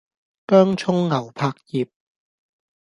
[0.47, 1.87] 薑蔥牛柏葉